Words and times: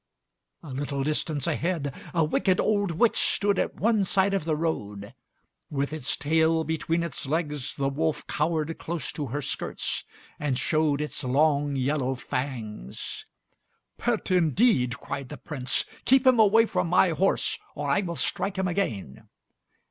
A 0.63 0.73
little 0.73 1.03
distance 1.03 1.45
ahead, 1.45 1.93
a 2.11 2.23
wicked 2.23 2.59
old 2.59 2.89
witch 2.89 3.17
stood 3.17 3.59
at 3.59 3.75
one 3.75 4.03
side 4.03 4.33
of 4.33 4.45
the 4.45 4.55
road. 4.55 5.13
With 5.69 5.93
its 5.93 6.17
tail 6.17 6.63
between 6.63 7.03
its 7.03 7.27
legs, 7.27 7.75
the 7.75 7.87
wolf 7.87 8.25
cowered 8.25 8.79
close 8.79 9.11
to 9.11 9.27
her 9.27 9.43
skirts, 9.43 10.03
and 10.39 10.57
showed 10.57 11.01
its 11.01 11.23
long 11.23 11.75
yellow 11.75 12.15
fangs. 12.15 13.27
"Pet, 13.99 14.31
indeed!" 14.31 14.97
cried 14.99 15.29
the 15.29 15.37
Prince. 15.37 15.85
"Keep 16.05 16.25
him 16.25 16.39
away 16.39 16.65
from 16.65 16.87
my 16.87 17.09
horse 17.09 17.59
or 17.75 17.87
I 17.87 18.01
will 18.01 18.15
strike 18.15 18.57
him 18.57 18.67
again." 18.67 19.29